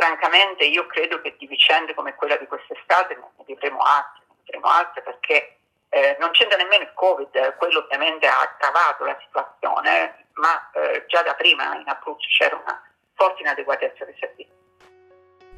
francamente 0.00 0.64
io 0.64 0.86
credo 0.86 1.20
che 1.20 1.36
di 1.38 1.46
vicende 1.46 1.92
come 1.92 2.14
quella 2.14 2.36
di 2.36 2.46
quest'estate 2.46 3.14
ne 3.14 3.44
vedremo 3.46 3.80
altre, 3.80 4.22
ne 4.28 4.34
vedremo 4.44 4.66
altre 4.68 5.02
perché 5.02 5.56
eh, 5.90 6.16
non 6.18 6.30
c'entra 6.30 6.56
nemmeno 6.56 6.84
il 6.84 6.94
Covid, 6.94 7.56
quello 7.56 7.80
ovviamente 7.80 8.26
ha 8.26 8.40
aggravato 8.40 9.04
la 9.04 9.18
situazione, 9.20 10.26
ma 10.34 10.70
eh, 10.72 11.04
già 11.06 11.20
da 11.22 11.34
prima 11.34 11.74
in 11.76 11.86
Abruzzo 11.86 12.26
c'era 12.28 12.56
una 12.56 12.82
forte 13.12 13.42
inadeguatezza 13.42 14.06
dei 14.06 14.16
servizi. 14.18 14.58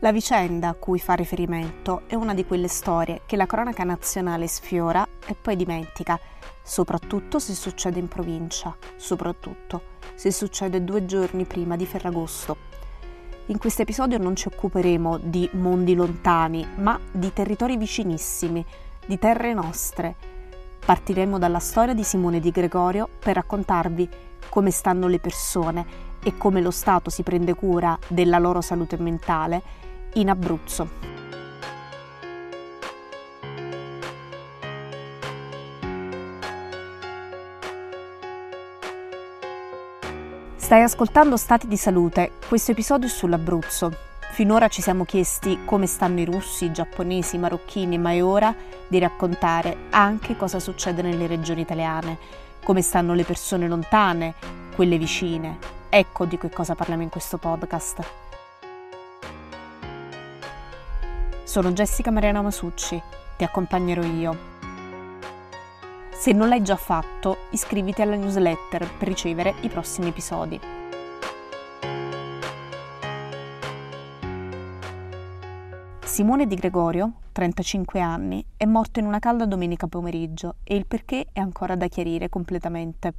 La 0.01 0.11
vicenda 0.11 0.71
a 0.71 0.75
cui 0.75 0.99
fa 0.99 1.15
riferimento 1.15 2.03
è 2.09 2.17
una 2.17 2.35
di 2.35 2.45
quelle 2.45 2.67
storie 2.67 3.21
che 3.25 3.37
la 3.37 3.47
cronaca 3.47 3.85
nazionale 3.85 4.49
sfiora 4.49 5.07
e 5.25 5.37
poi 5.41 5.55
dimentica, 5.55 6.19
soprattutto 6.65 7.39
se 7.39 7.53
succede 7.53 8.01
in 8.01 8.09
provincia, 8.09 8.77
soprattutto 8.97 9.91
se 10.15 10.33
succede 10.33 10.83
due 10.83 11.05
giorni 11.05 11.45
prima 11.45 11.77
di 11.77 11.87
Ferragosto. 11.87 12.73
In 13.47 13.59
questo 13.59 13.83
episodio 13.83 14.19
non 14.19 14.37
ci 14.37 14.47
occuperemo 14.47 15.19
di 15.19 15.49
mondi 15.55 15.97
lontani, 15.97 16.65
ma 16.77 16.99
di 17.11 17.33
territori 17.33 17.77
vicinissimi, 17.77 18.65
di 19.05 19.19
terre 19.19 19.53
nostre. 19.53 20.15
Partiremo 20.85 21.39
dalla 21.39 21.59
storia 21.59 21.93
di 21.93 22.05
Simone 22.05 22.39
di 22.39 22.53
Gregorio 22.53 23.09
per 23.19 23.35
raccontarvi 23.35 24.09
come 24.49 24.71
stanno 24.71 25.09
le 25.09 25.19
persone 25.19 25.85
e 26.23 26.37
come 26.37 26.61
lo 26.61 26.71
Stato 26.71 27.11
si 27.11 27.25
prende 27.25 27.55
cura 27.55 27.99
della 28.07 28.39
loro 28.39 28.61
salute 28.61 28.97
mentale 28.97 29.63
in 30.15 30.31
Abruzzo. 30.31 31.22
Stai 40.73 40.85
ascoltando 40.85 41.37
Stati 41.37 41.67
di 41.67 41.77
Salute, 41.77 42.33
questo 42.49 42.71
episodio 42.71 43.07
è 43.07 43.11
sull'Abruzzo. 43.11 43.95
Finora 44.31 44.69
ci 44.69 44.81
siamo 44.81 45.05
chiesti 45.05 45.67
come 45.67 45.87
stanno 45.87 46.21
i 46.21 46.25
russi, 46.25 46.65
i 46.65 46.73
giapponesi, 46.73 47.37
i 47.37 47.39
marocchini, 47.39 47.99
ma 47.99 48.13
è 48.13 48.25
ora 48.25 48.55
di 48.89 48.99
raccontare 48.99 49.89
anche 49.91 50.35
cosa 50.35 50.59
succede 50.59 51.03
nelle 51.03 51.27
regioni 51.27 51.61
italiane, 51.61 52.17
come 52.65 52.81
stanno 52.81 53.13
le 53.13 53.25
persone 53.25 53.69
lontane, 53.69 54.33
quelle 54.75 54.97
vicine. 54.97 55.59
Ecco 55.91 56.25
di 56.25 56.39
che 56.39 56.49
cosa 56.49 56.75
parliamo 56.75 57.03
in 57.03 57.11
questo 57.11 57.37
podcast. 57.37 58.03
Sono 61.43 61.73
Jessica 61.73 62.11
Mariana 62.11 62.41
Masucci, 62.41 62.99
ti 63.37 63.45
accompagnerò 63.45 64.03
io. 64.05 64.52
Se 66.15 66.33
non 66.33 66.49
l'hai 66.49 66.63
già 66.63 66.77
fatto, 66.77 67.39
iscriviti 67.51 68.01
alla 68.01 68.15
newsletter 68.15 68.97
per 68.97 69.09
ricevere 69.09 69.55
i 69.63 69.69
prossimi 69.69 70.09
episodi. 70.09 70.61
Simone 76.05 76.47
Di 76.47 76.55
Gregorio, 76.55 77.15
35 77.33 77.99
anni, 78.01 78.45
è 78.57 78.67
morto 78.67 79.01
in 79.01 79.07
una 79.07 79.19
calda 79.19 79.47
domenica 79.47 79.89
pomeriggio 79.89 80.57
e 80.63 80.77
il 80.77 80.87
perché 80.87 81.27
è 81.33 81.41
ancora 81.41 81.75
da 81.75 81.89
chiarire 81.89 82.29
completamente. 82.29 83.15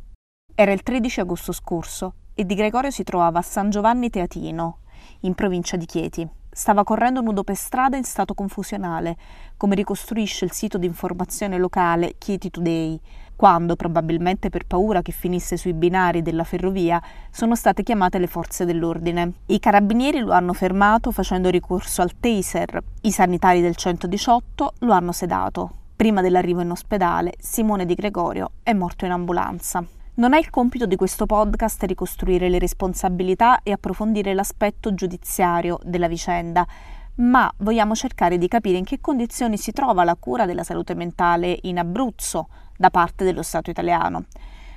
Era 0.56 0.72
il 0.72 0.84
13 0.84 1.22
agosto 1.22 1.52
scorso 1.52 2.14
e 2.36 2.46
Di 2.46 2.56
Gregorio 2.56 2.92
si 2.92 3.04
trovava 3.04 3.40
a 3.40 3.44
San 3.44 3.70
Giovanni 3.70 4.10
Teatino, 4.10 4.78
in 5.22 5.34
provincia 5.34 5.76
di 5.76 5.86
Chieti. 5.86 6.30
Stava 6.56 6.84
correndo 6.84 7.20
nudo 7.22 7.44
per 7.44 7.56
strada 7.56 7.98
in 7.98 8.04
stato 8.04 8.36
confusionale, 8.36 9.18
come 9.58 9.74
ricostruisce 9.74 10.46
il 10.46 10.52
sito 10.52 10.78
di 10.78 10.86
informazione 10.86 11.58
locale 11.58 12.14
Chieti 12.20 12.52
Today, 12.52 13.00
quando, 13.36 13.76
probabilmente 13.76 14.52
per 14.52 14.68
paura 14.68 15.02
che 15.02 15.12
finisse 15.12 15.58
sui 15.58 15.74
binari 15.74 16.22
della 16.22 16.44
ferrovia, 16.44 17.02
sono 17.32 17.56
state 17.56 17.82
chiamate 17.82 18.20
le 18.20 18.28
forze 18.28 18.66
dell'ordine. 18.66 19.34
I 19.48 19.58
carabinieri 19.58 20.20
lo 20.20 20.32
hanno 20.32 20.54
fermato 20.54 21.10
facendo 21.10 21.50
ricorso 21.50 22.04
al 22.04 22.20
taser, 22.20 22.82
i 23.02 23.12
sanitari 23.12 23.60
del 23.60 23.76
118 23.76 24.74
lo 24.82 24.94
hanno 24.94 25.12
sedato. 25.12 25.72
Prima 25.96 26.22
dell'arrivo 26.22 26.62
in 26.62 26.70
ospedale, 26.70 27.34
Simone 27.40 27.88
Di 27.88 27.96
Gregorio 27.96 28.52
è 28.62 28.74
morto 28.74 29.06
in 29.06 29.12
ambulanza. 29.12 29.84
Non 30.16 30.34
è 30.36 30.38
il 30.38 30.52
compito 30.52 30.86
di 30.86 30.96
questo 30.96 31.26
podcast 31.26 31.82
ricostruire 31.86 32.48
le 32.48 32.60
responsabilità 32.60 33.64
e 33.64 33.72
approfondire 33.72 34.36
l'aspetto 34.36 34.94
giudiziario 34.94 35.80
della 35.84 36.08
vicenda, 36.08 36.68
ma 37.16 37.52
vogliamo 37.58 37.96
cercare 37.96 38.38
di 38.38 38.48
capire 38.48 38.78
in 38.78 38.84
che 38.84 39.02
condizioni 39.02 39.58
si 39.58 39.72
trova 39.72 40.04
la 40.04 40.16
cura 40.16 40.46
della 40.46 40.64
salute 40.64 40.94
mentale 40.94 41.58
in 41.64 41.80
Abruzzo 41.80 42.48
da 42.78 42.92
parte 42.92 43.24
dello 43.24 43.42
Stato 43.42 43.72
italiano. 43.72 44.26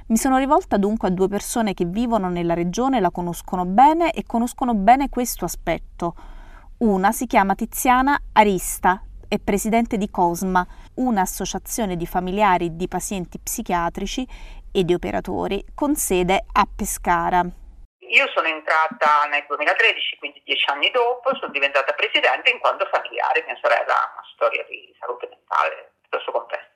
Mi 0.06 0.16
sono 0.16 0.38
rivolta 0.38 0.78
dunque 0.78 1.08
a 1.08 1.10
due 1.10 1.28
persone 1.28 1.74
che 1.74 1.84
vivono 1.84 2.30
nella 2.30 2.54
regione, 2.54 2.98
la 2.98 3.10
conoscono 3.10 3.66
bene 3.66 4.12
e 4.12 4.24
conoscono 4.24 4.72
bene 4.72 5.10
questo 5.10 5.44
aspetto. 5.44 6.14
Una 6.78 7.12
si 7.12 7.26
chiama 7.26 7.54
Tiziana 7.54 8.18
Arista, 8.32 9.02
è 9.28 9.38
presidente 9.38 9.98
di 9.98 10.08
Cosma, 10.08 10.66
un'associazione 10.94 11.96
di 11.96 12.06
familiari 12.06 12.76
di 12.76 12.88
pazienti 12.88 13.38
psichiatrici 13.38 14.26
e 14.76 14.84
di 14.84 14.92
operatori 14.92 15.64
con 15.74 15.96
sede 15.96 16.44
a 16.52 16.68
Pescara. 16.68 17.40
Io 17.40 18.28
sono 18.34 18.46
entrata 18.46 19.24
nel 19.30 19.42
2013, 19.48 20.18
quindi 20.18 20.42
dieci 20.44 20.68
anni 20.68 20.90
dopo, 20.90 21.34
sono 21.36 21.50
diventata 21.50 21.94
presidente 21.94 22.50
in 22.50 22.58
quanto 22.60 22.86
familiare, 22.92 23.42
mia 23.46 23.56
sorella 23.56 23.94
ha 23.96 24.12
una 24.12 24.26
storia 24.34 24.62
di 24.68 24.94
salute 25.00 25.28
mentale 25.28 25.92
piuttosto 26.02 26.30
complessa 26.30 26.68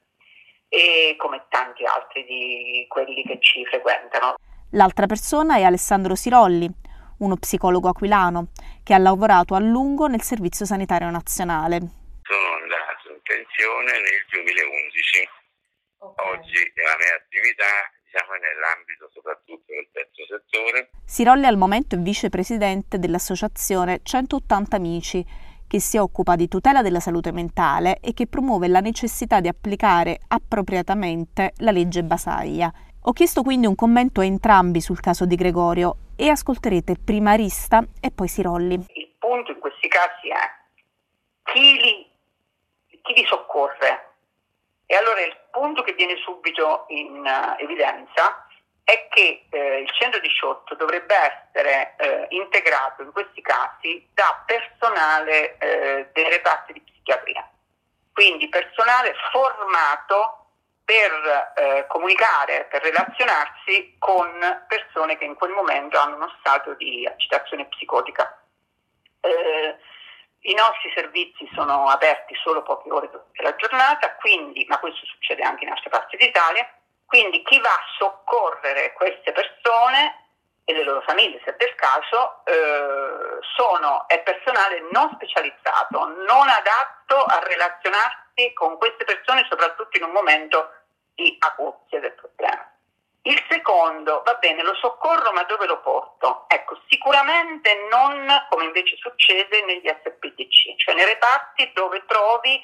e 0.72 1.14
come 1.18 1.44
tanti 1.50 1.84
altri 1.84 2.24
di 2.24 2.86
quelli 2.88 3.22
che 3.22 3.38
ci 3.40 3.66
frequentano. 3.66 4.36
L'altra 4.72 5.04
persona 5.04 5.56
è 5.56 5.62
Alessandro 5.62 6.14
Sirolli, 6.14 6.70
uno 7.18 7.36
psicologo 7.36 7.88
aquilano 7.88 8.48
che 8.82 8.94
ha 8.94 8.98
lavorato 8.98 9.54
a 9.54 9.58
lungo 9.58 10.06
nel 10.06 10.22
Servizio 10.22 10.64
Sanitario 10.64 11.10
Nazionale. 11.10 11.78
Sono 12.22 12.54
andato 12.62 13.12
in 13.12 13.20
pensione 13.22 13.92
nel 13.92 14.24
2011 14.30 15.39
Okay. 16.02 16.32
Oggi 16.32 16.72
la 16.80 16.96
mia 16.96 17.14
attività 17.14 17.92
diciamo, 18.04 18.32
è 18.32 18.38
nell'ambito 18.40 19.10
soprattutto 19.12 19.64
del 19.68 19.88
terzo 19.92 20.24
settore. 20.24 20.90
Sirolli 21.04 21.44
al 21.44 21.58
momento 21.58 21.94
è 21.94 21.98
vicepresidente 21.98 22.98
dell'associazione 22.98 24.00
180 24.02 24.76
Amici, 24.76 25.24
che 25.68 25.78
si 25.78 25.98
occupa 25.98 26.36
di 26.36 26.48
tutela 26.48 26.80
della 26.80 27.00
salute 27.00 27.32
mentale 27.32 27.98
e 28.00 28.14
che 28.14 28.26
promuove 28.26 28.66
la 28.68 28.80
necessità 28.80 29.40
di 29.40 29.48
applicare 29.48 30.20
appropriatamente 30.26 31.52
la 31.58 31.70
legge 31.70 32.02
Basaglia. 32.02 32.72
Ho 33.02 33.12
chiesto 33.12 33.42
quindi 33.42 33.66
un 33.66 33.74
commento 33.74 34.22
a 34.22 34.24
entrambi 34.24 34.80
sul 34.80 35.00
caso 35.00 35.26
di 35.26 35.36
Gregorio 35.36 35.96
e 36.16 36.28
ascolterete 36.30 36.96
prima 37.04 37.32
Arista 37.32 37.84
e 38.00 38.10
poi 38.10 38.26
Sirolli. 38.26 38.86
Il 38.94 39.14
punto 39.18 39.52
in 39.52 39.58
questi 39.58 39.86
casi 39.88 40.28
è 40.28 41.52
chi 41.52 41.78
li, 41.78 42.10
chi 43.02 43.12
li 43.14 43.24
soccorre 43.24 44.09
e 44.90 44.96
allora 44.96 45.20
il 45.20 45.36
punto 45.52 45.82
che 45.82 45.92
viene 45.92 46.16
subito 46.16 46.86
in 46.88 47.24
uh, 47.24 47.62
evidenza 47.62 48.44
è 48.82 49.06
che 49.08 49.46
eh, 49.48 49.82
il 49.82 49.88
118 49.88 50.74
dovrebbe 50.74 51.14
essere 51.14 51.94
eh, 51.96 52.26
integrato 52.30 53.02
in 53.02 53.12
questi 53.12 53.40
casi 53.40 54.04
da 54.12 54.42
personale 54.44 55.56
eh, 55.58 56.08
dei 56.12 56.28
reparti 56.28 56.72
di 56.72 56.80
psichiatria, 56.80 57.48
quindi 58.12 58.48
personale 58.48 59.14
formato 59.30 60.46
per 60.84 61.52
eh, 61.54 61.84
comunicare, 61.86 62.66
per 62.68 62.82
relazionarsi 62.82 63.94
con 63.96 64.64
persone 64.66 65.16
che 65.18 65.24
in 65.24 65.36
quel 65.36 65.52
momento 65.52 66.00
hanno 66.00 66.16
uno 66.16 66.34
stato 66.40 66.74
di 66.74 67.06
agitazione 67.06 67.66
psicotica. 67.66 68.42
Eh, 69.20 69.76
i 70.42 70.54
nostri 70.54 70.90
servizi 70.94 71.48
sono 71.54 71.88
aperti 71.88 72.34
solo 72.42 72.62
poche 72.62 72.90
ore 72.90 73.10
durante 73.10 73.42
la 73.42 73.56
giornata, 73.56 74.14
quindi, 74.16 74.64
ma 74.68 74.78
questo 74.78 75.04
succede 75.06 75.42
anche 75.42 75.64
in 75.64 75.70
altre 75.70 75.90
parti 75.90 76.16
d'Italia, 76.16 76.68
quindi 77.06 77.42
chi 77.42 77.58
va 77.60 77.72
a 77.72 77.84
soccorrere 77.98 78.92
queste 78.94 79.32
persone 79.32 80.28
e 80.64 80.72
le 80.72 80.84
loro 80.84 81.00
famiglie, 81.02 81.40
se 81.44 81.56
del 81.58 81.74
caso, 81.74 82.44
eh, 82.44 83.38
sono, 83.56 84.06
è 84.06 84.22
personale 84.22 84.86
non 84.92 85.10
specializzato, 85.14 86.06
non 86.06 86.48
adatto 86.48 87.24
a 87.24 87.40
relazionarsi 87.40 88.52
con 88.54 88.78
queste 88.78 89.04
persone, 89.04 89.46
soprattutto 89.48 89.96
in 89.96 90.04
un 90.04 90.12
momento 90.12 90.72
di 91.14 91.36
acuzia 91.40 91.98
del 91.98 92.12
problema. 92.12 92.69
Il 93.22 93.44
secondo, 93.50 94.22
va 94.24 94.34
bene, 94.34 94.62
lo 94.62 94.74
soccorro, 94.76 95.32
ma 95.32 95.42
dove 95.44 95.66
lo 95.66 95.80
porto? 95.80 96.46
Ecco, 96.48 96.80
sicuramente 96.88 97.86
non 97.90 98.26
come 98.48 98.64
invece 98.64 98.96
succede 98.96 99.62
negli 99.64 99.86
SPTC, 99.86 100.76
cioè 100.76 100.94
nei 100.94 101.04
reparti 101.04 101.70
dove 101.74 102.02
trovi 102.06 102.58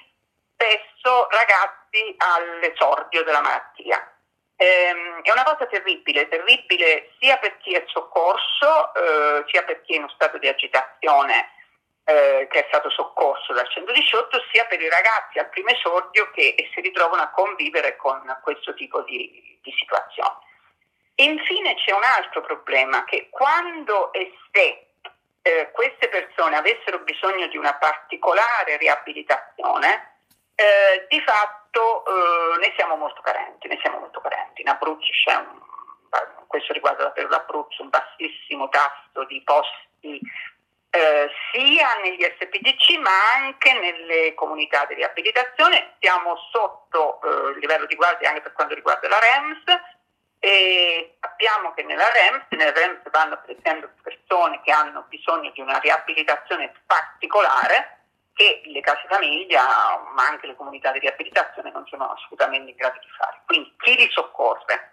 spesso 0.55 1.29
ragazzi 1.29 2.15
all'esordio 2.17 3.23
della 3.23 3.43
malattia. 3.43 4.11
Ehm, 4.57 5.21
è 5.21 5.31
una 5.31 5.45
cosa 5.45 5.67
terribile, 5.67 6.29
terribile 6.29 7.11
sia 7.21 7.37
per 7.37 7.59
chi 7.59 7.75
è 7.75 7.85
soccorso, 7.89 8.95
eh, 8.95 9.45
sia 9.49 9.63
per 9.65 9.83
chi 9.83 9.93
è 9.93 9.97
in 9.97 10.05
uno 10.05 10.13
stato 10.13 10.39
di 10.39 10.49
agitazione 10.49 11.51
eh, 12.05 12.47
che 12.51 12.65
è 12.65 12.67
stato 12.69 12.89
soccorso 12.89 13.53
dal 13.53 13.69
118, 13.69 14.43
sia 14.51 14.65
per 14.65 14.81
i 14.81 14.89
ragazzi 14.89 15.39
al 15.39 15.51
primo 15.51 15.69
esordio 15.69 16.31
che 16.31 16.55
si 16.73 16.81
ritrovano 16.81 17.21
a 17.21 17.31
convivere 17.31 17.97
con 17.97 18.23
questo 18.43 18.73
tipo 18.73 19.03
di, 19.03 19.59
di 19.61 19.75
situazione. 19.79 20.46
Infine 21.19 21.75
c'è 21.77 21.93
un 21.93 22.05
altro 22.05 22.43
problema 22.43 23.05
che 23.05 23.29
quando 23.31 24.13
e 24.13 24.33
se 24.53 24.89
eh, 25.43 25.71
queste 25.73 26.09
persone 26.09 26.57
avessero 26.57 26.99
bisogno 26.99 27.47
di 27.47 27.57
una 27.57 27.75
particolare 27.75 28.77
riabilitazione, 28.77 30.19
eh, 30.55 31.07
di 31.09 31.21
fatto 31.21 32.05
eh, 32.05 32.59
ne 32.59 32.73
siamo 32.77 32.97
molto 32.97 33.23
carenti, 33.23 33.69
ne 33.69 33.79
siamo 33.81 34.01
molto 34.01 34.21
carenti. 34.21 34.61
In 34.61 34.69
Abruzzo 34.69 35.09
c'è 35.25 35.35
un, 35.37 35.61
questo 36.49 36.73
riguarda 36.73 37.05
davvero 37.05 37.29
l'Abruzzo, 37.29 37.83
un 37.83 37.89
bassissimo 37.89 38.69
tasso 38.69 39.25
di 39.25 39.41
posti 39.43 40.21
eh, 40.91 41.31
sia 41.53 41.95
negli 42.03 42.23
SPDC 42.23 42.99
ma 42.99 43.11
anche 43.37 43.73
nelle 43.73 44.35
comunità 44.35 44.85
di 44.85 44.95
riabilitazione. 44.95 45.95
Siamo 46.01 46.37
sotto 46.51 47.21
eh, 47.23 47.51
il 47.53 47.59
livello 47.59 47.87
di 47.87 47.95
guardia 47.95 48.29
anche 48.29 48.43
per 48.43 48.53
quanto 48.53 48.75
riguarda 48.75 49.09
la 49.09 49.19
REMS 49.19 49.96
e 50.39 51.17
sappiamo 51.21 51.73
che 51.75 51.83
nella 51.83 52.11
REMS, 52.11 52.45
nel 52.51 52.73
REMS 52.73 53.11
vanno 53.11 53.41
per 53.45 53.57
esempio 53.59 53.91
persone 54.03 54.61
che 54.63 54.71
hanno 54.71 55.05
bisogno 55.09 55.51
di 55.51 55.61
una 55.61 55.79
riabilitazione 55.79 56.73
particolare 56.87 57.99
che 58.35 58.63
le 58.67 58.81
case 58.81 59.07
famiglia 59.09 59.65
ma 60.15 60.27
anche 60.27 60.47
le 60.47 60.57
comunità 60.57 60.93
di 60.93 60.99
riabilitazione 60.99 61.71
non 61.71 61.87
sono 61.87 62.11
assolutamente 62.11 62.71
in 62.71 62.77
grado 62.77 62.99
di 63.01 63.09
fare. 63.17 63.41
Quindi 63.47 63.75
chi 63.79 63.97
li 63.97 64.09
soccorre? 64.11 64.93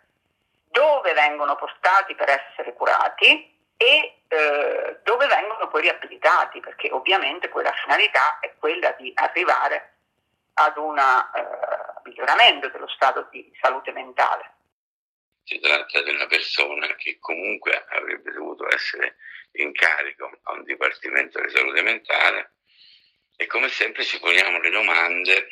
Dove 0.69 1.13
vengono 1.13 1.55
portati 1.55 2.15
per 2.15 2.29
essere 2.29 2.73
curati? 2.73 3.51
e 3.83 4.21
eh, 4.27 4.99
dove 5.03 5.27
vengono 5.27 5.67
poi 5.67 5.81
riabilitati, 5.81 6.59
perché 6.61 6.89
ovviamente 6.91 7.49
poi 7.49 7.63
la 7.63 7.73
finalità 7.83 8.39
è 8.39 8.53
quella 8.57 8.91
di 8.91 9.11
arrivare 9.15 9.91
ad 10.53 10.77
un 10.77 10.97
eh, 10.97 12.01
miglioramento 12.03 12.69
dello 12.69 12.87
stato 12.87 13.27
di 13.29 13.51
salute 13.61 13.91
mentale. 13.91 14.52
Si 15.45 15.59
tratta 15.59 16.01
di 16.01 16.09
una 16.09 16.27
persona 16.27 16.95
che 16.95 17.17
comunque 17.19 17.85
avrebbe 17.89 18.31
dovuto 18.31 18.67
essere 18.73 19.17
in 19.53 19.73
carico 19.73 20.39
a 20.43 20.53
un 20.53 20.63
dipartimento 20.63 21.41
di 21.41 21.49
salute 21.49 21.81
mentale 21.81 22.55
e 23.35 23.45
come 23.45 23.67
sempre 23.69 24.03
ci 24.05 24.19
poniamo 24.19 24.59
le 24.59 24.69
domande 24.69 25.47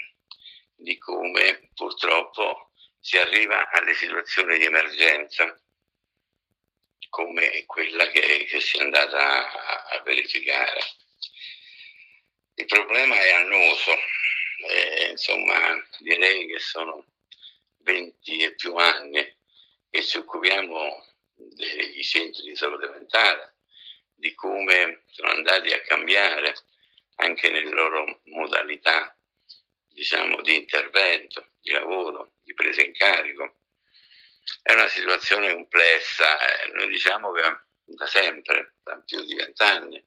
di 0.75 0.97
come 0.97 1.69
purtroppo 1.73 2.71
si 2.99 3.17
arriva 3.17 3.69
alle 3.69 3.93
situazioni 3.93 4.57
di 4.57 4.65
emergenza 4.65 5.59
come 7.09 7.65
quella 7.65 8.07
che, 8.09 8.45
che 8.45 8.59
si 8.61 8.77
è 8.77 8.81
andata 8.81 9.51
a, 9.51 9.97
a, 9.97 10.01
verificare. 10.03 10.79
Il 12.55 12.65
problema 12.65 13.19
è 13.19 13.31
annoso, 13.33 13.91
eh, 14.69 15.09
insomma 15.09 15.75
direi 15.99 16.47
che 16.47 16.59
sono 16.59 17.05
20 17.79 18.43
e 18.43 18.55
più 18.55 18.75
anni 18.75 19.39
che 19.91 20.01
ci 20.01 20.17
occupiamo 20.17 21.05
degli 21.35 22.01
centri 22.01 22.41
di 22.49 22.55
salute 22.55 22.89
mentale, 22.89 23.57
di 24.15 24.33
come 24.33 25.03
sono 25.07 25.29
andati 25.29 25.71
a 25.71 25.81
cambiare 25.81 26.55
anche 27.17 27.49
nelle 27.49 27.69
loro 27.69 28.21
modalità 28.25 29.15
diciamo, 29.89 30.41
di 30.41 30.55
intervento, 30.55 31.51
di 31.61 31.71
lavoro, 31.71 32.33
di 32.41 32.55
presa 32.55 32.81
in 32.81 32.93
carico 32.93 33.57
è 34.61 34.73
una 34.73 34.87
situazione 34.87 35.53
complessa, 35.53 36.39
eh. 36.39 36.71
noi 36.71 36.87
diciamo 36.87 37.31
che 37.31 37.41
da 37.83 38.05
sempre, 38.07 38.75
da 38.83 38.99
più 39.05 39.23
di 39.23 39.35
vent'anni, 39.35 40.03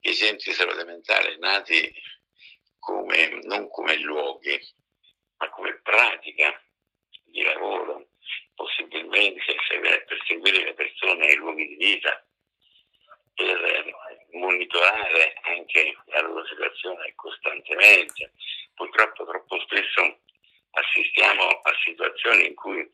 i 0.00 0.14
centri 0.14 0.50
di 0.50 0.56
salute 0.56 0.84
mentale 0.84 1.36
nati 1.38 1.92
come, 2.78 3.40
non 3.42 3.68
come 3.68 3.96
luoghi, 3.98 4.58
ma 5.36 5.50
come 5.50 5.80
pratica 5.80 6.62
di 7.24 7.42
lavoro, 7.42 8.07
possibilmente 8.58 9.54
per 9.78 10.18
seguire 10.26 10.64
le 10.64 10.74
persone 10.74 11.26
nei 11.26 11.36
luoghi 11.36 11.68
di 11.68 11.76
vita, 11.76 12.26
per 13.34 13.94
monitorare 14.32 15.34
anche 15.42 15.96
la 16.06 16.22
loro 16.22 16.44
situazione 16.44 17.12
costantemente. 17.14 18.32
Purtroppo 18.74 19.24
troppo 19.24 19.60
spesso 19.60 20.18
assistiamo 20.70 21.44
a 21.44 21.72
situazioni 21.84 22.46
in 22.48 22.54
cui 22.54 22.90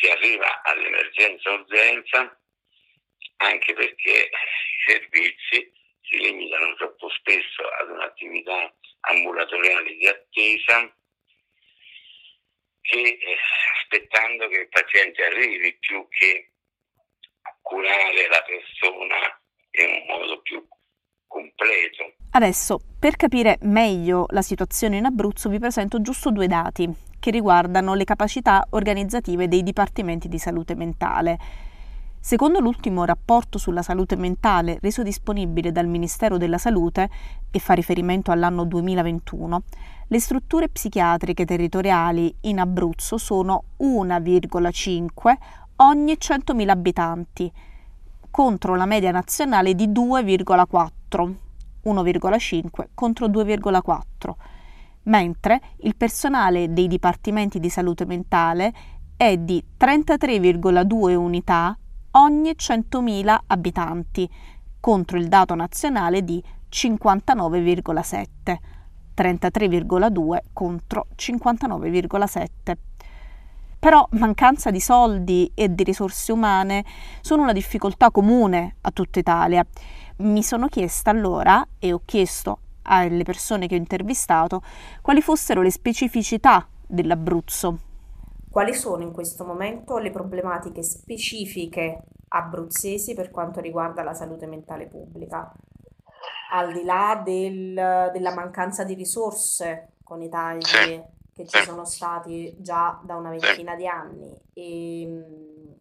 si 0.00 0.08
arriva 0.08 0.62
all'emergenza-urgenza 0.62 2.40
anche 3.36 3.74
perché 3.74 4.30
i 4.30 4.90
servizi 4.90 5.72
si 6.00 6.18
limitano 6.18 6.74
troppo 6.76 7.10
spesso 7.10 7.62
ad 7.80 7.90
un'attività 7.90 8.74
ambulatoriale 9.00 9.94
di 9.96 10.06
attesa 10.06 10.92
che 12.88 12.96
eh, 12.96 13.36
aspettando 13.82 14.48
che 14.48 14.60
il 14.60 14.68
paziente 14.68 15.22
arrivi 15.24 15.76
più 15.78 16.08
che 16.08 16.52
curare 17.60 18.28
la 18.30 18.42
persona 18.46 19.40
in 19.72 19.90
un 19.92 20.06
modo 20.06 20.40
più 20.40 20.66
completo. 21.26 22.14
Adesso, 22.30 22.80
per 22.98 23.16
capire 23.16 23.58
meglio 23.62 24.24
la 24.30 24.40
situazione 24.40 24.96
in 24.96 25.04
Abruzzo, 25.04 25.50
vi 25.50 25.58
presento 25.58 26.00
giusto 26.00 26.30
due 26.30 26.46
dati 26.46 26.88
che 27.20 27.30
riguardano 27.30 27.92
le 27.94 28.04
capacità 28.04 28.66
organizzative 28.70 29.48
dei 29.48 29.62
dipartimenti 29.62 30.28
di 30.28 30.38
salute 30.38 30.74
mentale. 30.74 31.36
Secondo 32.20 32.58
l'ultimo 32.58 33.04
rapporto 33.04 33.58
sulla 33.58 33.82
salute 33.82 34.16
mentale 34.16 34.78
reso 34.80 35.02
disponibile 35.02 35.72
dal 35.72 35.86
Ministero 35.86 36.36
della 36.36 36.58
Salute 36.58 37.08
e 37.50 37.58
fa 37.58 37.74
riferimento 37.74 38.30
all'anno 38.30 38.64
2021, 38.64 39.62
le 40.08 40.20
strutture 40.20 40.68
psichiatriche 40.68 41.44
territoriali 41.44 42.34
in 42.42 42.58
Abruzzo 42.58 43.18
sono 43.18 43.64
1,5 43.80 45.36
ogni 45.76 46.12
100.000 46.18 46.68
abitanti, 46.68 47.52
contro 48.30 48.74
la 48.74 48.86
media 48.86 49.10
nazionale 49.10 49.74
di 49.74 49.88
2,4, 49.88 51.34
1,5 51.84 52.86
contro 52.94 53.26
2,4 53.28 54.34
mentre 55.04 55.60
il 55.78 55.96
personale 55.96 56.72
dei 56.72 56.86
dipartimenti 56.86 57.58
di 57.58 57.70
salute 57.70 58.04
mentale 58.04 58.72
è 59.16 59.36
di 59.36 59.62
33,2 59.78 61.14
unità 61.14 61.76
ogni 62.12 62.50
100.000 62.50 63.38
abitanti, 63.46 64.30
contro 64.80 65.18
il 65.18 65.28
dato 65.28 65.54
nazionale 65.54 66.22
di 66.22 66.42
59,7, 66.70 68.56
33,2 69.18 70.38
contro 70.52 71.06
59,7. 71.16 72.76
Però 73.80 74.06
mancanza 74.12 74.70
di 74.70 74.80
soldi 74.80 75.50
e 75.54 75.74
di 75.74 75.82
risorse 75.82 76.32
umane 76.32 76.84
sono 77.20 77.42
una 77.42 77.52
difficoltà 77.52 78.10
comune 78.10 78.76
a 78.82 78.90
tutta 78.90 79.18
Italia. 79.18 79.64
Mi 80.18 80.42
sono 80.42 80.66
chiesta 80.68 81.10
allora 81.10 81.66
e 81.78 81.92
ho 81.92 82.02
chiesto 82.04 82.58
alle 82.82 83.22
persone 83.24 83.66
che 83.66 83.74
ho 83.74 83.78
intervistato 83.78 84.62
quali 85.02 85.20
fossero 85.20 85.62
le 85.62 85.70
specificità 85.70 86.66
dell'Abruzzo. 86.86 87.78
Quali 88.50 88.74
sono 88.74 89.02
in 89.02 89.12
questo 89.12 89.44
momento 89.44 89.98
le 89.98 90.10
problematiche 90.10 90.82
specifiche 90.82 92.02
abruzzesi 92.28 93.14
per 93.14 93.30
quanto 93.30 93.60
riguarda 93.60 94.02
la 94.02 94.14
salute 94.14 94.46
mentale 94.46 94.86
pubblica? 94.86 95.52
Al 96.50 96.72
di 96.72 96.84
là 96.84 97.20
del, 97.22 97.74
della 98.12 98.32
mancanza 98.32 98.84
di 98.84 98.94
risorse 98.94 99.92
con 100.02 100.22
i 100.22 100.28
tagli 100.30 100.62
sì. 100.62 101.02
che 101.34 101.46
ci 101.46 101.62
sono 101.62 101.84
stati 101.84 102.54
già 102.58 102.98
da 103.04 103.16
una 103.16 103.30
ventina 103.30 103.74
di 103.74 103.86
anni 103.86 104.34
e 104.54 105.02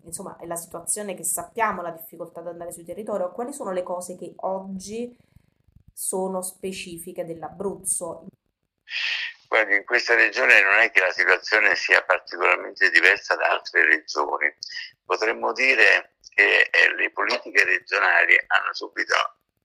insomma 0.04 0.38
è 0.38 0.46
la 0.46 0.56
situazione 0.56 1.14
che 1.14 1.24
sappiamo, 1.24 1.82
la 1.82 1.92
difficoltà 1.92 2.42
di 2.42 2.50
andare 2.50 2.72
sui 2.72 2.84
territori, 2.84 3.24
quali 3.34 3.54
sono 3.54 3.72
le 3.72 3.84
cose 3.84 4.18
che 4.18 4.34
oggi 4.38 5.16
sono 5.94 6.42
specifiche 6.42 7.26
dell'Abruzzo. 7.26 8.26
Guardi, 9.48 9.76
in 9.76 9.86
questa 9.86 10.14
regione 10.14 10.62
non 10.62 10.80
è 10.82 10.92
che 10.92 11.00
la 11.00 11.12
situazione 11.12 11.76
sia 11.76 12.04
particolarmente 12.04 12.90
diversa 12.90 13.36
da 13.36 13.50
altre 13.50 13.86
regioni. 13.86 14.54
Potremmo 15.06 15.54
dire 15.54 16.18
che 16.34 16.70
eh, 16.70 16.96
le 16.96 17.12
politiche 17.12 17.64
regionali 17.64 18.36
hanno 18.48 18.74
subito 18.74 19.16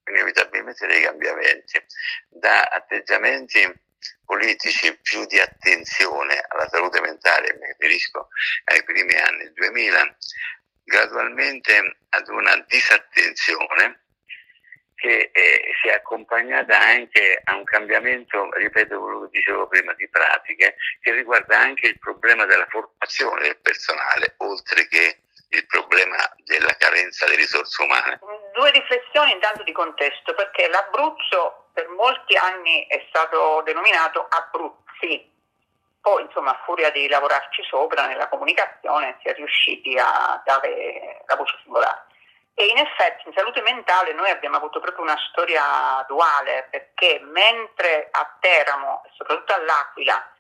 inevitabilmente 0.06 0.86
dei 0.86 1.02
cambiamenti, 1.02 1.84
da 2.28 2.62
atteggiamenti 2.62 3.80
politici 4.24 4.98
più 5.00 5.24
di 5.26 5.38
attenzione 5.38 6.44
alla 6.48 6.68
salute 6.68 7.00
mentale, 7.00 7.56
mi 7.60 7.66
riferisco 7.66 8.28
ai 8.64 8.82
primi 8.84 9.14
anni 9.14 9.52
2000, 9.52 10.16
gradualmente 10.84 11.96
ad 12.08 12.28
una 12.28 12.56
disattenzione 12.66 14.00
che 15.02 15.30
eh, 15.32 15.72
si 15.80 15.88
è 15.88 15.94
accompagnata 15.94 16.78
anche 16.80 17.40
a 17.42 17.56
un 17.56 17.64
cambiamento, 17.64 18.48
ripeto 18.52 19.00
quello 19.00 19.22
che 19.22 19.38
dicevo 19.38 19.66
prima, 19.66 19.92
di 19.94 20.08
pratiche, 20.08 20.76
che 21.00 21.12
riguarda 21.12 21.58
anche 21.58 21.88
il 21.88 21.98
problema 21.98 22.44
della 22.44 22.66
formazione 22.70 23.42
del 23.42 23.58
personale, 23.58 24.34
oltre 24.38 24.86
che 24.86 25.22
il 25.52 25.66
problema 25.66 26.16
della 26.44 26.74
carenza 26.76 27.26
di 27.26 27.36
risorse 27.36 27.82
umane. 27.82 28.18
Due 28.52 28.70
riflessioni 28.70 29.32
intanto 29.32 29.62
di 29.62 29.72
contesto, 29.72 30.34
perché 30.34 30.68
l'Abruzzo 30.68 31.68
per 31.72 31.88
molti 31.88 32.36
anni 32.36 32.86
è 32.86 33.04
stato 33.08 33.62
denominato 33.64 34.26
Abruzzi, 34.28 35.30
poi 36.00 36.22
insomma 36.22 36.50
a 36.50 36.62
furia 36.64 36.90
di 36.90 37.06
lavorarci 37.08 37.62
sopra 37.64 38.06
nella 38.06 38.28
comunicazione 38.28 39.18
si 39.22 39.28
è 39.28 39.34
riusciti 39.34 39.96
a 39.98 40.40
dare 40.44 41.22
la 41.26 41.36
voce 41.36 41.58
singolare. 41.62 42.06
E 42.54 42.66
in 42.66 42.78
effetti 42.78 43.28
in 43.28 43.34
salute 43.34 43.62
mentale 43.62 44.12
noi 44.12 44.28
abbiamo 44.30 44.56
avuto 44.56 44.80
proprio 44.80 45.04
una 45.04 45.18
storia 45.30 46.04
duale, 46.06 46.68
perché 46.70 47.20
mentre 47.22 48.08
a 48.10 48.36
Teramo 48.40 49.02
soprattutto 49.16 49.54
all'Aquila 49.54 50.31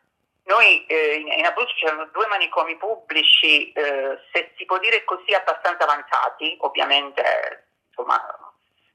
noi 0.52 0.84
eh, 0.86 1.24
in 1.38 1.44
Abruzzo 1.46 1.72
c'erano 1.78 2.08
due 2.12 2.26
manicomi 2.26 2.76
pubblici, 2.76 3.72
eh, 3.72 4.18
se 4.32 4.52
si 4.56 4.66
può 4.66 4.78
dire 4.78 5.02
così, 5.04 5.32
abbastanza 5.32 5.84
avanzati, 5.84 6.56
ovviamente 6.60 7.68
insomma, 7.88 8.20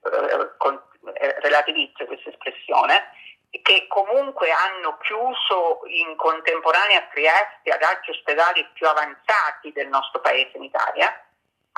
eh, 0.03 0.51
con, 0.57 0.79
eh, 1.15 1.35
relativizzo 1.39 2.05
questa 2.05 2.29
espressione, 2.29 3.11
che 3.63 3.87
comunque 3.87 4.51
hanno 4.51 4.97
chiuso 4.99 5.81
in 5.87 6.15
contemporanea 6.15 6.99
a 6.99 7.07
Trieste 7.11 7.71
ad 7.71 7.81
altri 7.81 8.11
ospedali 8.11 8.69
più 8.73 8.87
avanzati 8.87 9.71
del 9.71 9.87
nostro 9.87 10.21
paese 10.21 10.57
in 10.57 10.63
Italia. 10.63 11.09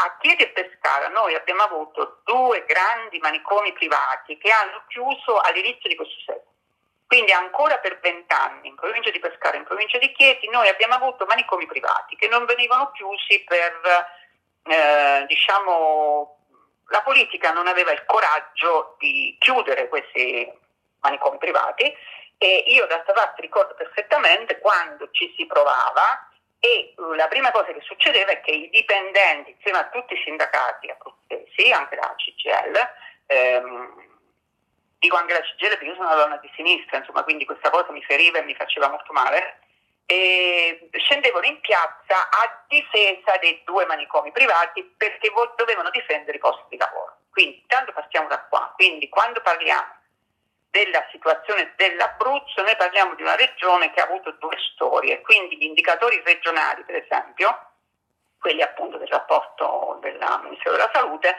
A 0.01 0.17
Chieti 0.19 0.43
e 0.43 0.49
Pescara 0.49 1.07
noi 1.07 1.35
abbiamo 1.35 1.63
avuto 1.63 2.21
due 2.25 2.65
grandi 2.65 3.17
manicomi 3.19 3.71
privati 3.73 4.37
che 4.37 4.51
hanno 4.51 4.83
chiuso 4.87 5.39
all'inizio 5.39 5.87
di 5.87 5.95
questo 5.95 6.19
secolo 6.25 6.48
quindi 7.09 7.31
ancora 7.31 7.79
per 7.79 7.97
vent'anni 8.01 8.67
in 8.67 8.75
provincia 8.75 9.09
di 9.09 9.17
Pescara 9.17 9.57
in 9.57 9.63
provincia 9.63 9.97
di 9.97 10.11
Chieti 10.11 10.47
noi 10.47 10.67
abbiamo 10.67 10.93
avuto 10.93 11.25
manicomi 11.25 11.65
privati 11.65 12.15
che 12.15 12.27
non 12.27 12.45
venivano 12.45 12.91
chiusi 12.91 13.43
per, 13.45 13.81
eh, 14.67 15.25
diciamo, 15.25 16.37
la 16.89 17.01
politica 17.01 17.51
non 17.51 17.65
aveva 17.65 17.91
il 17.91 18.05
coraggio 18.05 18.95
di 18.99 19.35
chiudere 19.39 19.87
questi 19.87 20.47
manicomi 20.99 21.39
privati 21.39 21.91
e 22.37 22.63
io 22.67 22.85
d'altra 22.85 23.13
parte 23.13 23.41
ricordo 23.41 23.73
perfettamente 23.73 24.59
quando 24.59 25.09
ci 25.09 25.33
si 25.35 25.47
provava 25.47 26.29
e 26.59 26.93
la 27.15 27.27
prima 27.27 27.49
cosa 27.49 27.73
che 27.73 27.81
succedeva 27.81 28.33
è 28.33 28.41
che 28.41 28.51
i 28.51 28.69
dipendenti, 28.69 29.49
insieme 29.49 29.79
a 29.79 29.89
tutti 29.89 30.13
i 30.13 30.21
sindacati 30.23 30.91
abruzzesi, 30.91 31.71
anche 31.71 31.95
la 31.95 32.13
CGL, 32.15 32.89
ehm, 33.25 34.08
dico 34.99 35.15
anche 35.15 35.33
la 35.33 35.41
CGL 35.41 35.69
perché 35.69 35.85
io 35.85 35.95
sono 35.95 36.07
una 36.07 36.15
donna 36.15 36.37
di 36.37 36.51
sinistra, 36.55 36.97
insomma, 36.97 37.23
quindi 37.23 37.45
questa 37.45 37.69
cosa 37.69 37.91
mi 37.91 38.03
feriva 38.03 38.39
e 38.39 38.43
mi 38.43 38.55
faceva 38.55 38.89
molto 38.89 39.11
male. 39.13 39.61
E 40.05 40.89
scendevano 40.91 41.45
in 41.45 41.59
piazza 41.61 42.29
a 42.29 42.63
difesa 42.67 43.37
dei 43.39 43.61
due 43.63 43.85
manicomi 43.85 44.31
privati 44.31 44.83
perché 44.97 45.31
dovevano 45.55 45.89
difendere 45.91 46.37
i 46.37 46.39
posti 46.39 46.65
di 46.69 46.77
lavoro. 46.77 47.17
Quindi, 47.31 47.59
intanto 47.59 47.93
partiamo 47.93 48.27
da 48.27 48.41
qua. 48.49 48.73
Quindi, 48.75 49.07
quando 49.07 49.39
parliamo 49.41 49.97
della 50.71 51.05
situazione 51.11 51.73
dell'Abruzzo, 51.77 52.61
noi 52.61 52.75
parliamo 52.75 53.15
di 53.15 53.21
una 53.21 53.35
regione 53.35 53.91
che 53.91 54.01
ha 54.01 54.05
avuto 54.05 54.31
due 54.39 54.57
storie, 54.73 55.21
quindi 55.21 55.57
gli 55.57 55.63
indicatori 55.63 56.21
regionali, 56.23 56.83
per 56.83 56.95
esempio, 56.95 57.67
quelli 58.39 58.61
appunto 58.61 58.97
del 58.97 59.07
rapporto 59.07 59.97
del 60.01 60.17
Ministero 60.43 60.71
della 60.71 60.89
Salute, 60.93 61.35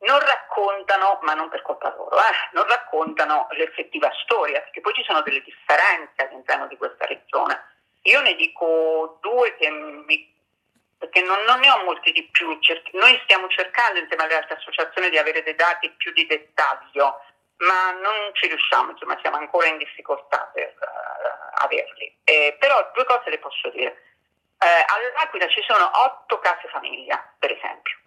non 0.00 0.18
raccontano, 0.18 1.18
ma 1.22 1.34
non 1.34 1.48
per 1.48 1.62
colpa 1.62 1.94
loro, 1.96 2.16
eh, 2.16 2.48
non 2.52 2.66
raccontano 2.66 3.48
l'effettiva 3.50 4.10
storia, 4.22 4.60
perché 4.60 4.80
poi 4.80 4.94
ci 4.94 5.04
sono 5.04 5.22
delle 5.22 5.42
differenze 5.42 6.22
all'interno 6.22 6.66
di 6.66 6.76
questa 6.76 7.06
regione. 7.06 7.68
Io 8.02 8.20
ne 8.20 8.34
dico 8.34 9.18
due 9.20 9.54
che 9.56 9.68
mi, 9.68 10.30
perché 10.96 11.22
non, 11.22 11.42
non, 11.44 11.60
ne 11.60 11.70
ho 11.70 11.84
molti 11.84 12.12
di 12.12 12.26
più. 12.30 12.58
Noi 12.92 13.20
stiamo 13.24 13.48
cercando 13.48 13.98
insieme 13.98 14.22
alle 14.24 14.36
altre 14.36 14.56
associazioni 14.56 15.10
di 15.10 15.18
avere 15.18 15.42
dei 15.42 15.54
dati 15.54 15.90
più 15.90 16.12
di 16.12 16.26
dettaglio, 16.26 17.20
ma 17.58 17.90
non 17.92 18.30
ci 18.32 18.46
riusciamo, 18.48 18.92
insomma 18.92 19.18
siamo 19.20 19.36
ancora 19.36 19.66
in 19.66 19.76
difficoltà 19.76 20.50
per 20.52 20.74
uh, 20.78 21.62
averli. 21.62 22.16
Eh, 22.24 22.56
però 22.58 22.90
due 22.94 23.04
cose 23.04 23.28
le 23.28 23.38
posso 23.38 23.68
dire. 23.70 24.02
Eh, 24.58 24.84
all'Aquila 24.86 25.48
ci 25.48 25.62
sono 25.66 25.90
otto 26.04 26.38
case 26.38 26.68
famiglia, 26.68 27.29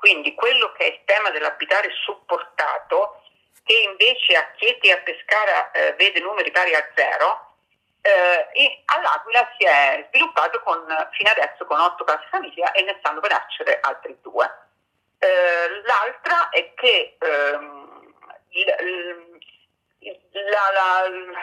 quindi 0.03 0.35
quello 0.35 0.73
che 0.73 0.83
è 0.83 0.91
il 0.91 1.01
tema 1.05 1.29
dell'abitare 1.29 1.89
supportato, 2.03 3.23
che 3.63 3.73
invece 3.73 4.35
a 4.35 4.51
Chieti 4.57 4.89
e 4.89 4.91
a 4.91 4.97
Pescara 4.97 5.71
eh, 5.71 5.93
vede 5.93 6.19
numeri 6.19 6.51
pari 6.51 6.75
a 6.75 6.85
zero, 6.93 7.55
eh, 8.01 8.83
all'Aquila 8.83 9.49
si 9.57 9.63
è 9.63 10.05
sviluppato 10.09 10.59
con, 10.59 10.85
fino 11.11 11.29
adesso 11.29 11.63
con 11.63 11.79
otto 11.79 12.03
case 12.03 12.27
famiglia 12.29 12.73
e 12.73 12.81
ne 12.81 12.97
stanno 12.99 13.21
per 13.21 13.31
nascere 13.31 13.79
altri 13.79 14.17
due. 14.21 14.45
Eh, 15.19 15.81
l'altra 15.85 16.49
è 16.49 16.73
che 16.73 17.15
ehm, 17.17 18.13
il, 18.49 18.75
il, 19.99 20.19
la, 20.33 20.71
la, 20.73 21.41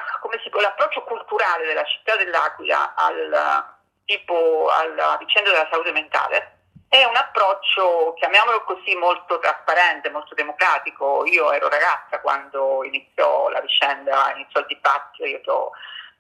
può, 0.50 0.61
l'approccio 0.61 1.02
culturale 1.05 1.64
della 1.64 1.85
città 1.85 2.14
dell'Aquila 2.17 2.93
al 2.95 3.79
tipo 4.05 4.69
alla 4.71 5.17
vicenda 5.19 5.50
della 5.50 5.69
salute 5.71 5.93
mentale, 5.93 6.60
è 6.91 7.05
un 7.05 7.15
approccio, 7.15 8.15
chiamiamolo 8.19 8.65
così, 8.65 8.97
molto 8.97 9.39
trasparente, 9.39 10.11
molto 10.11 10.35
democratico. 10.35 11.25
Io 11.25 11.53
ero 11.53 11.69
ragazza 11.69 12.21
quando 12.21 12.83
iniziò 12.83 13.49
la 13.49 13.61
vicenda, 13.61 14.33
iniziò 14.35 14.59
il 14.59 14.67
dibattito 14.67 15.71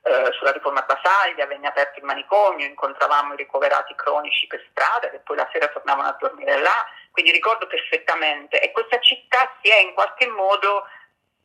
eh, 0.02 0.30
sulla 0.30 0.52
riforma 0.52 0.82
Basaglia, 0.82 1.46
venne 1.46 1.66
aperto 1.66 1.98
il 1.98 2.04
manicomio, 2.04 2.66
incontravamo 2.66 3.34
i 3.34 3.38
ricoverati 3.38 3.96
cronici 3.96 4.46
per 4.46 4.64
strada 4.70 5.10
che 5.10 5.18
poi 5.18 5.38
la 5.38 5.48
sera 5.52 5.66
tornavano 5.66 6.06
a 6.06 6.16
dormire 6.20 6.60
là, 6.60 6.86
quindi 7.10 7.32
ricordo 7.32 7.66
perfettamente. 7.66 8.60
E 8.60 8.70
questa 8.70 9.00
città 9.00 9.52
si 9.60 9.70
è 9.70 9.80
in 9.80 9.92
qualche 9.92 10.28
modo 10.28 10.86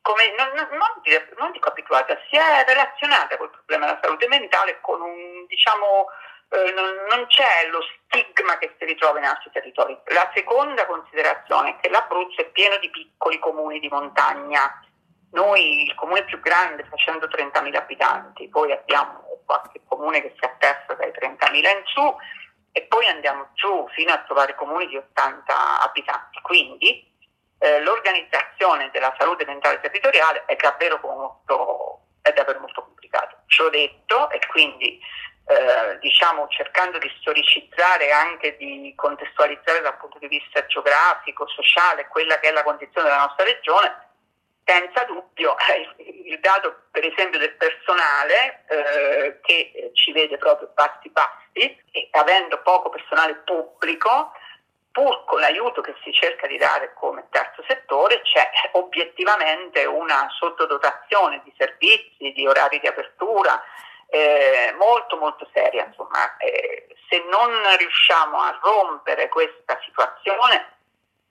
come, 0.03 0.35
non, 0.37 0.51
non, 0.53 0.93
non, 1.37 1.51
dico 1.51 1.69
abituata, 1.69 2.15
si 2.29 2.37
è 2.37 2.63
relazionata 2.63 3.37
col 3.37 3.49
problema 3.49 3.87
della 3.87 3.99
salute 4.03 4.27
mentale 4.27 4.77
con 4.81 5.01
un, 5.01 5.47
diciamo, 5.47 6.09
eh, 6.49 6.71
non, 6.71 6.93
non, 7.09 7.25
c'è 7.27 7.67
lo 7.69 7.79
stigma 7.81 8.57
che 8.57 8.75
si 8.77 8.85
ritrova 8.85 9.19
in 9.19 9.25
altri 9.25 9.49
territori. 9.51 9.97
La 10.05 10.31
seconda 10.33 10.85
considerazione 10.85 11.71
è 11.71 11.79
che 11.81 11.89
l'Abruzzo 11.89 12.41
è 12.41 12.49
pieno 12.49 12.77
di 12.77 12.89
piccoli 12.89 13.39
comuni 13.39 13.79
di 13.79 13.89
montagna. 13.89 14.81
Noi, 15.31 15.83
il 15.83 15.95
comune 15.95 16.23
più 16.25 16.39
grande 16.39 16.85
fa 16.85 16.95
130.000 16.95 17.75
abitanti, 17.75 18.47
poi 18.47 18.71
abbiamo 18.71 19.23
qualche 19.45 19.81
comune 19.87 20.21
che 20.21 20.33
si 20.37 20.45
attesta 20.45 20.93
dai 20.93 21.11
30.000 21.11 21.55
in 21.55 21.81
su 21.85 22.15
e 22.71 22.81
poi 22.83 23.05
andiamo 23.07 23.49
giù 23.53 23.87
fino 23.93 24.11
a 24.11 24.23
trovare 24.23 24.55
comuni 24.55 24.87
di 24.87 24.97
80 24.97 25.81
abitanti. 25.81 26.41
Quindi 26.41 27.13
eh, 27.59 27.81
l'organizzazione 27.81 28.89
della 28.91 29.15
salute 29.17 29.45
mentale 29.45 29.79
territoriale 29.79 30.43
è 30.45 30.55
davvero 30.55 30.99
molto, 31.01 32.01
è 32.21 32.31
davvero 32.33 32.59
molto 32.59 32.83
complicato. 32.83 33.37
Ciò 33.47 33.69
detto, 33.69 34.29
e 34.29 34.39
quindi 34.47 34.99
eh, 35.47 35.97
diciamo 35.99 36.47
cercando 36.47 36.97
di 36.97 37.11
storicizzare 37.19 38.11
anche 38.11 38.57
di 38.57 38.91
contestualizzare 38.95 39.81
dal 39.81 39.97
punto 39.97 40.17
di 40.17 40.27
vista 40.27 40.65
geografico, 40.65 41.47
sociale, 41.47 42.07
quella 42.07 42.39
che 42.39 42.49
è 42.49 42.51
la 42.51 42.63
condizione 42.63 43.07
della 43.07 43.21
nostra 43.21 43.45
regione, 43.45 44.05
senza 44.65 45.03
dubbio 45.03 45.55
eh, 45.69 46.03
il 46.25 46.39
dato 46.39 46.87
per 46.89 47.05
esempio 47.05 47.37
del 47.37 47.53
personale 47.53 48.65
eh, 48.67 49.39
che 49.41 49.91
ci 49.93 50.11
vede 50.11 50.37
proprio 50.37 50.71
bassi 50.73 51.09
bassi 51.09 51.77
e 51.91 52.09
avendo 52.11 52.61
poco 52.63 52.89
personale 52.89 53.35
pubblico 53.45 54.31
pur 54.91 55.25
con 55.25 55.41
l'aiuto 55.41 55.81
che 55.81 55.93
si 56.03 56.11
cerca 56.13 56.47
di 56.47 56.57
dare 56.57 56.93
come 56.93 57.27
terzo 57.29 57.61
settore, 57.67 58.21
c'è 58.21 58.49
obiettivamente 58.71 59.83
una 59.83 60.25
sottodotazione 60.39 61.41
di 61.43 61.53
servizi, 61.57 62.31
di 62.31 62.47
orari 62.47 62.79
di 62.79 62.87
apertura 62.87 63.61
eh, 64.07 64.73
molto 64.77 65.17
molto 65.17 65.47
seria. 65.53 65.85
Insomma. 65.85 66.37
Eh, 66.37 66.87
se 67.09 67.23
non 67.29 67.51
riusciamo 67.77 68.39
a 68.41 68.57
rompere 68.61 69.29
questa 69.29 69.79
situazione, 69.83 70.73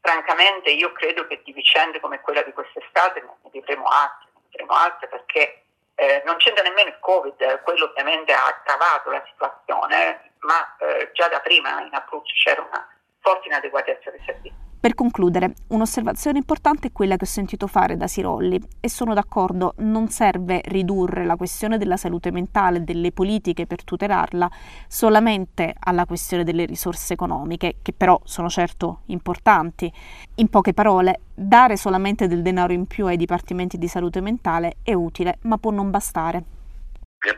francamente 0.00 0.70
io 0.70 0.92
credo 0.92 1.26
che 1.26 1.42
di 1.44 1.52
vicende 1.52 2.00
come 2.00 2.20
quella 2.20 2.42
di 2.42 2.52
quest'estate 2.52 3.20
ne 3.20 3.50
vivremo 3.50 3.86
altre, 3.86 4.28
ne 4.34 4.40
vivremo 4.50 4.72
altre 4.72 5.08
perché 5.08 5.62
eh, 5.96 6.22
non 6.24 6.36
c'entra 6.36 6.62
nemmeno 6.62 6.90
il 6.90 6.98
Covid, 7.00 7.62
quello 7.62 7.86
ovviamente 7.86 8.32
ha 8.32 8.46
aggravato 8.46 9.10
la 9.10 9.24
situazione, 9.26 10.32
ma 10.40 10.76
eh, 10.78 11.10
già 11.12 11.28
da 11.28 11.40
prima 11.40 11.80
in 11.80 11.94
Abruzzo 11.94 12.32
c'era 12.42 12.62
una 12.62 12.88
forte 13.20 13.46
inadeguatezza 13.46 14.10
dei 14.10 14.22
servizi. 14.24 14.73
Per 14.84 14.94
concludere, 14.94 15.54
un'osservazione 15.68 16.36
importante 16.36 16.88
è 16.88 16.92
quella 16.92 17.16
che 17.16 17.24
ho 17.24 17.26
sentito 17.26 17.66
fare 17.66 17.96
da 17.96 18.06
Sirolli 18.06 18.60
e 18.80 18.90
sono 18.90 19.14
d'accordo, 19.14 19.72
non 19.78 20.10
serve 20.10 20.60
ridurre 20.62 21.24
la 21.24 21.36
questione 21.36 21.78
della 21.78 21.96
salute 21.96 22.30
mentale 22.30 22.76
e 22.76 22.80
delle 22.82 23.10
politiche 23.10 23.66
per 23.66 23.82
tutelarla 23.82 24.46
solamente 24.86 25.74
alla 25.78 26.04
questione 26.04 26.44
delle 26.44 26.66
risorse 26.66 27.14
economiche, 27.14 27.76
che 27.80 27.94
però 27.94 28.20
sono 28.24 28.50
certo 28.50 29.04
importanti. 29.06 29.90
In 30.34 30.50
poche 30.50 30.74
parole, 30.74 31.20
dare 31.32 31.78
solamente 31.78 32.26
del 32.26 32.42
denaro 32.42 32.74
in 32.74 32.86
più 32.86 33.06
ai 33.06 33.16
dipartimenti 33.16 33.78
di 33.78 33.88
salute 33.88 34.20
mentale 34.20 34.76
è 34.82 34.92
utile, 34.92 35.38
ma 35.44 35.56
può 35.56 35.70
non 35.70 35.88
bastare. 35.88 36.44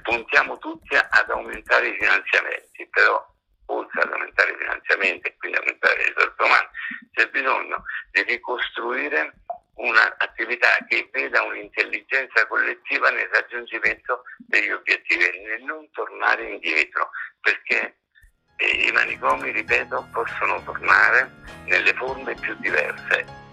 Puntiamo 0.02 0.58
tutti 0.58 0.96
ad 0.96 1.30
aumentare 1.30 1.90
i 1.90 1.96
finanziamenti, 1.96 2.88
però 2.90 3.24
oltre 3.66 4.00
ad 4.00 4.12
aumentare 4.12 4.52
i 4.52 4.56
finanziamenti 4.56 5.28
e 5.28 5.36
quindi 5.36 5.58
aumentare 5.58 5.96
le 5.96 6.04
risorse 6.04 6.42
umane, 6.42 6.70
c'è 7.12 7.28
bisogno 7.28 7.84
di 8.10 8.22
ricostruire 8.22 9.32
un'attività 9.76 10.68
che 10.88 11.08
veda 11.12 11.42
un'intelligenza 11.42 12.46
collettiva 12.46 13.10
nel 13.10 13.28
raggiungimento 13.28 14.22
degli 14.38 14.70
obiettivi 14.70 15.24
e 15.24 15.42
nel 15.46 15.62
non 15.64 15.90
tornare 15.90 16.48
indietro, 16.48 17.10
perché 17.40 17.98
E 18.58 18.86
I 18.86 18.90
manicomi, 18.90 19.50
ripeto, 19.50 20.08
possono 20.12 20.62
tornare 20.64 21.30
nelle 21.66 21.92
forme 21.92 22.34
più 22.36 22.54
diverse. 22.58 23.45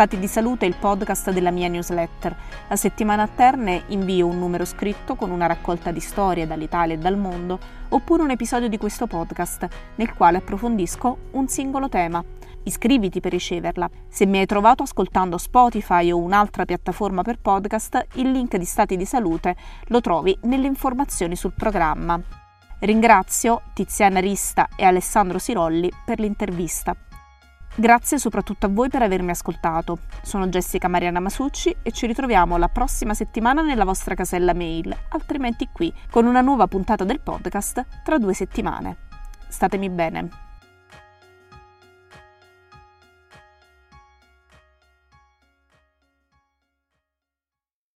Stati 0.00 0.18
di 0.18 0.28
salute 0.28 0.64
è 0.64 0.68
il 0.70 0.76
podcast 0.76 1.30
della 1.30 1.50
mia 1.50 1.68
newsletter. 1.68 2.34
A 2.68 2.76
settimana 2.76 3.24
a 3.24 3.28
terne 3.28 3.82
invio 3.88 4.28
un 4.28 4.38
numero 4.38 4.64
scritto 4.64 5.14
con 5.14 5.30
una 5.30 5.44
raccolta 5.44 5.90
di 5.90 6.00
storie 6.00 6.46
dall'Italia 6.46 6.94
e 6.94 6.98
dal 6.98 7.18
mondo, 7.18 7.58
oppure 7.90 8.22
un 8.22 8.30
episodio 8.30 8.70
di 8.70 8.78
questo 8.78 9.06
podcast 9.06 9.68
nel 9.96 10.14
quale 10.14 10.38
approfondisco 10.38 11.18
un 11.32 11.48
singolo 11.48 11.90
tema. 11.90 12.24
Iscriviti 12.62 13.20
per 13.20 13.32
riceverla. 13.32 13.90
Se 14.08 14.24
mi 14.24 14.38
hai 14.38 14.46
trovato 14.46 14.84
ascoltando 14.84 15.36
Spotify 15.36 16.10
o 16.10 16.16
un'altra 16.16 16.64
piattaforma 16.64 17.20
per 17.20 17.38
podcast, 17.38 18.06
il 18.14 18.30
link 18.30 18.56
di 18.56 18.64
Stati 18.64 18.96
di 18.96 19.04
Salute 19.04 19.54
lo 19.88 20.00
trovi 20.00 20.34
nelle 20.44 20.66
informazioni 20.66 21.36
sul 21.36 21.52
programma. 21.52 22.18
Ringrazio 22.78 23.60
Tiziana 23.74 24.20
Rista 24.20 24.66
e 24.76 24.84
Alessandro 24.86 25.38
Sirolli 25.38 25.92
per 26.06 26.20
l'intervista. 26.20 26.96
Grazie 27.80 28.18
soprattutto 28.18 28.66
a 28.66 28.68
voi 28.68 28.90
per 28.90 29.00
avermi 29.00 29.30
ascoltato. 29.30 30.00
Sono 30.20 30.48
Jessica 30.48 30.86
Mariana 30.86 31.18
Masucci 31.18 31.74
e 31.80 31.92
ci 31.92 32.06
ritroviamo 32.06 32.58
la 32.58 32.68
prossima 32.68 33.14
settimana 33.14 33.62
nella 33.62 33.86
vostra 33.86 34.14
casella 34.14 34.52
mail, 34.52 34.94
altrimenti 35.08 35.66
qui, 35.72 35.90
con 36.10 36.26
una 36.26 36.42
nuova 36.42 36.66
puntata 36.66 37.04
del 37.04 37.20
podcast 37.20 37.86
tra 38.04 38.18
due 38.18 38.34
settimane. 38.34 38.98
Statemi 39.48 39.88
bene. 39.88 40.49